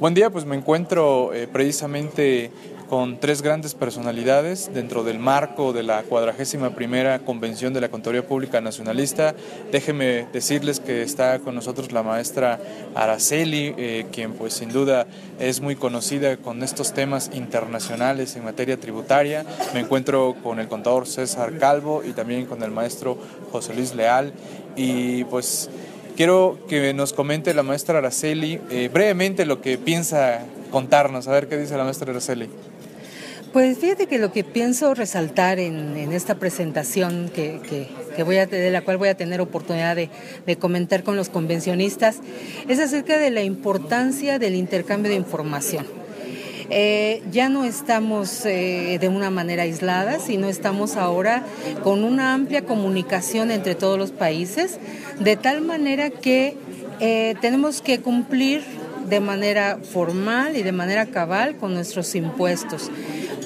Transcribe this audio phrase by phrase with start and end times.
[0.00, 2.50] Buen día, pues me encuentro eh, precisamente
[2.88, 8.26] con tres grandes personalidades dentro del marco de la cuadragésima primera convención de la Contaduría
[8.26, 9.34] Pública Nacionalista.
[9.70, 12.58] Déjenme decirles que está con nosotros la maestra
[12.94, 15.06] Araceli, eh, quien pues sin duda
[15.38, 19.44] es muy conocida con estos temas internacionales en materia tributaria.
[19.74, 23.18] Me encuentro con el contador César Calvo y también con el maestro
[23.52, 24.32] José Luis Leal
[24.76, 25.68] y pues
[26.16, 30.40] Quiero que nos comente la maestra Araceli eh, brevemente lo que piensa
[30.70, 31.28] contarnos.
[31.28, 32.48] A ver qué dice la maestra Araceli.
[33.52, 37.88] Pues fíjate que lo que pienso resaltar en, esta presentación que,
[38.24, 40.08] voy a, de la cual voy a tener oportunidad de,
[40.56, 42.18] comentar con los convencionistas
[42.68, 45.99] es acerca de la importancia del intercambio de información.
[46.72, 51.44] Eh, ya no estamos eh, de una manera aislada, sino estamos ahora
[51.82, 54.78] con una amplia comunicación entre todos los países,
[55.18, 56.56] de tal manera que
[57.00, 58.62] eh, tenemos que cumplir
[59.08, 62.88] de manera formal y de manera cabal con nuestros impuestos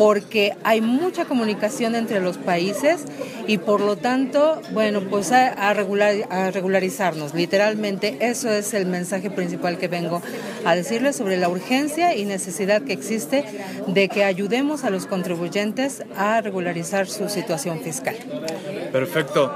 [0.00, 3.04] porque hay mucha comunicación entre los países
[3.46, 7.34] y por lo tanto, bueno, pues a, regularizarnos.
[7.34, 10.22] Literalmente, eso es el mensaje principal que vengo
[10.64, 13.44] a decirles sobre la urgencia y necesidad que existe
[13.88, 18.16] de que ayudemos a los contribuyentes a regularizar su situación fiscal.
[18.92, 19.52] Perfecto.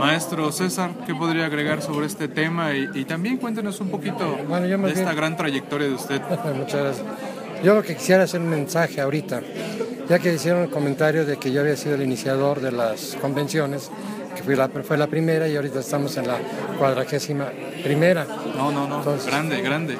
[0.00, 2.74] Maestro César, ¿qué podría agregar sobre este tema?
[2.74, 6.20] Y, también cuéntenos un poquito de esta gran trayectoria de usted.
[6.56, 7.35] Muchas gracias.
[7.62, 9.40] Yo lo que quisiera hacer un mensaje ahorita,
[10.08, 13.90] ya que hicieron el comentario de que yo había sido el iniciador de las convenciones,
[14.34, 16.38] que fue la, fue la primera y ahorita estamos en la
[16.78, 17.48] cuadragésima
[17.82, 18.26] primera.
[18.56, 19.96] No, no, no, grande, grande.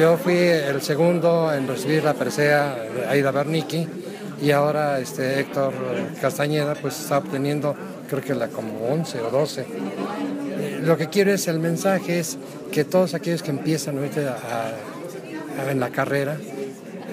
[0.00, 3.86] Yo fui el segundo en recibir la presea de Aida Bernicki
[4.40, 5.72] y ahora este Héctor
[6.20, 7.76] Castañeda pues está obteniendo
[8.08, 9.66] creo que la como 11 o 12.
[10.82, 12.36] Lo que quiero es, el mensaje es
[12.70, 14.36] que todos aquellos que empiezan ahorita
[15.70, 16.36] en la carrera,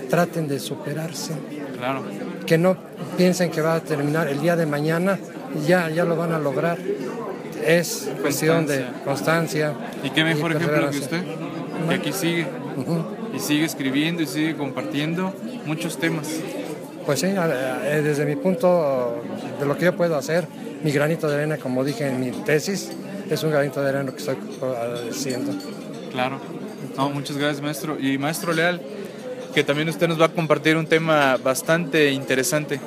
[0.09, 1.33] traten de superarse.
[1.77, 2.03] Claro.
[2.45, 2.77] Que no
[3.17, 5.19] piensen que va a terminar el día de mañana
[5.55, 6.77] y ya, ya lo van a lograr.
[7.65, 9.73] Es cuestión de constancia.
[10.03, 11.23] ¿Y qué mejor ejemplo que usted?
[11.87, 12.47] Que aquí sigue.
[13.33, 15.33] Y sigue escribiendo y sigue compartiendo
[15.65, 16.27] muchos temas.
[17.05, 19.21] Pues sí, eh, desde mi punto
[19.59, 20.47] de lo que yo puedo hacer,
[20.83, 22.91] mi granito de arena, como dije en mi tesis,
[23.29, 24.37] es un granito de arena que estoy
[25.09, 25.51] haciendo.
[26.11, 26.39] Claro.
[26.99, 27.97] No, muchas gracias, maestro.
[27.97, 28.81] Y maestro Leal,
[29.55, 32.77] que también usted nos va a compartir un tema bastante interesante.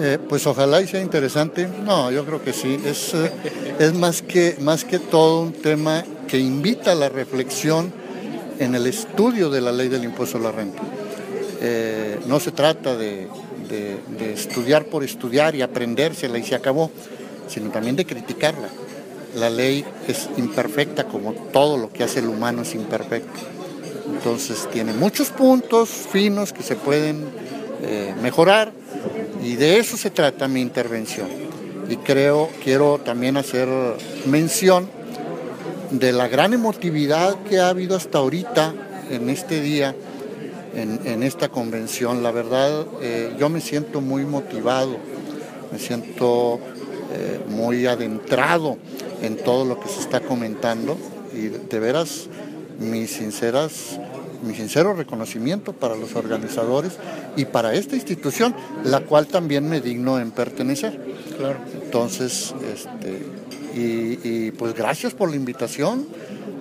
[0.00, 1.68] Eh, pues ojalá y sea interesante.
[1.84, 2.76] No, yo creo que sí.
[2.84, 3.30] Es, eh,
[3.78, 7.92] es más, que, más que todo un tema que invita a la reflexión
[8.58, 10.82] en el estudio de la ley del impuesto a la renta.
[11.60, 13.28] Eh, no se trata de,
[13.68, 16.90] de, estudiar por estudiar y aprendérsela y se acabó,
[17.46, 18.68] sino también de criticarla.
[19.34, 23.40] La ley es imperfecta como todo lo que hace el humano es imperfecto.
[24.12, 27.24] Entonces tiene muchos puntos finos que se pueden
[27.82, 28.72] eh, mejorar
[29.42, 31.28] y de eso se trata mi intervención.
[31.88, 33.68] Y creo, quiero también hacer
[34.26, 34.88] mención
[35.90, 38.74] de la gran emotividad que ha habido hasta ahorita
[39.10, 39.94] en este día,
[40.74, 42.22] en, esta convención.
[42.22, 44.96] La verdad, eh, yo me siento muy motivado,
[45.72, 46.60] me siento
[47.12, 48.76] eh, muy adentrado
[49.22, 50.96] en todo lo que se está comentando
[51.32, 52.28] y de veras
[52.78, 53.98] mis sinceras
[54.42, 56.92] mi sincero reconocimiento para los organizadores
[57.36, 60.98] y para esta institución, la cual también me digno en pertenecer.
[61.36, 61.58] Claro.
[61.82, 63.22] Entonces, este,
[63.74, 66.06] y, pues gracias por la invitación,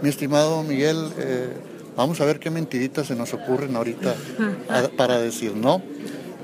[0.01, 1.09] mi estimado Miguel.
[1.17, 1.49] Eh,
[1.95, 4.15] vamos a ver qué mentiritas se nos ocurren ahorita
[4.97, 5.81] para decir no.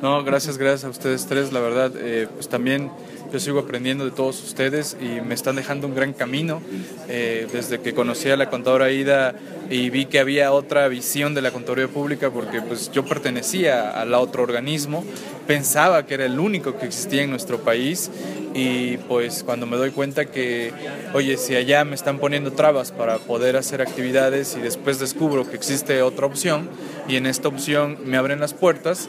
[0.03, 2.91] No, gracias, gracias a ustedes tres, la verdad, eh, pues también
[3.31, 6.61] yo sigo aprendiendo de todos ustedes y me están dejando un gran camino.
[7.07, 9.33] Eh, desde que conocí a la contadora Ida
[9.69, 14.13] y vi que había otra visión de la contaduría pública, porque pues yo pertenecía al
[14.13, 15.05] otro organismo,
[15.47, 18.11] pensaba que era el único que existía en nuestro país
[18.53, 20.71] y pues cuando me doy cuenta que,
[21.13, 25.55] oye, si allá me están poniendo trabas para poder hacer actividades y después descubro que
[25.55, 26.69] existe otra opción
[27.07, 29.07] y en esta opción me abren las puertas,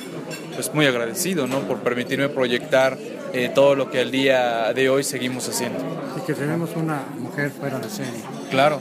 [0.55, 1.61] pues muy agradecido, ¿no?
[1.61, 2.97] Por permitirme proyectar
[3.33, 5.79] eh, todo lo que al día de hoy seguimos haciendo.
[6.17, 8.13] Y que tenemos una mujer fuera de serie.
[8.51, 8.81] Claro,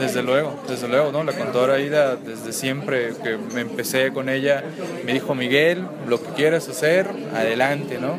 [0.00, 1.22] desde luego, desde luego, ¿no?
[1.22, 4.64] La contadora Aida, desde siempre que me empecé con ella,
[5.04, 8.18] me dijo Miguel, lo que quieras hacer, adelante, ¿no?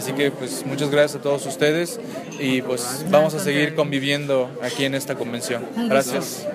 [0.00, 2.00] Así que pues muchas gracias a todos ustedes
[2.38, 5.62] y pues vamos a seguir conviviendo aquí en esta convención.
[5.76, 6.46] Gracias.